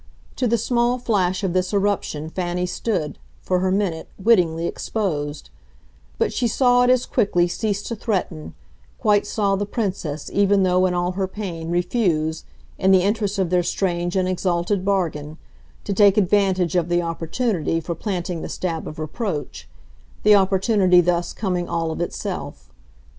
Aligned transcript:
To 0.37 0.47
the 0.47 0.57
small 0.57 0.97
flash 0.97 1.43
of 1.43 1.53
this 1.53 1.71
eruption 1.71 2.27
Fanny 2.27 2.65
stood, 2.65 3.19
for 3.43 3.59
her 3.59 3.69
minute, 3.69 4.09
wittingly 4.17 4.65
exposed; 4.65 5.51
but 6.17 6.33
she 6.33 6.47
saw 6.47 6.81
it 6.81 6.89
as 6.89 7.05
quickly 7.05 7.47
cease 7.47 7.83
to 7.83 7.95
threaten 7.95 8.55
quite 8.97 9.27
saw 9.27 9.55
the 9.55 9.67
Princess, 9.67 10.31
even 10.33 10.63
though 10.63 10.87
in 10.87 10.95
all 10.95 11.11
her 11.11 11.27
pain, 11.27 11.69
refuse, 11.69 12.45
in 12.79 12.89
the 12.89 13.03
interest 13.03 13.37
of 13.37 13.51
their 13.51 13.61
strange 13.61 14.15
and 14.15 14.27
exalted 14.27 14.83
bargain, 14.83 15.37
to 15.83 15.93
take 15.93 16.17
advantage 16.17 16.75
of 16.75 16.89
the 16.89 17.03
opportunity 17.03 17.79
for 17.79 17.93
planting 17.93 18.41
the 18.41 18.49
stab 18.49 18.87
of 18.87 18.97
reproach, 18.97 19.69
the 20.23 20.33
opportunity 20.33 20.99
thus 20.99 21.31
coming 21.31 21.69
all 21.69 21.91
of 21.91 22.01
itself. 22.01 22.71